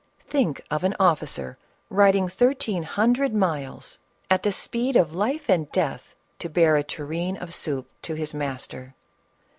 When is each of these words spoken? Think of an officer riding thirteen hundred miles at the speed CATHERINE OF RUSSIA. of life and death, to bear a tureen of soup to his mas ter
Think 0.27 0.63
of 0.71 0.83
an 0.83 0.95
officer 0.99 1.59
riding 1.91 2.27
thirteen 2.27 2.81
hundred 2.81 3.35
miles 3.35 3.99
at 4.31 4.41
the 4.41 4.51
speed 4.51 4.95
CATHERINE 4.95 5.01
OF 5.03 5.07
RUSSIA. 5.09 5.13
of 5.13 5.15
life 5.19 5.47
and 5.51 5.71
death, 5.71 6.15
to 6.39 6.49
bear 6.49 6.75
a 6.75 6.83
tureen 6.83 7.37
of 7.37 7.53
soup 7.53 7.87
to 8.01 8.15
his 8.15 8.33
mas 8.33 8.65
ter 8.65 8.95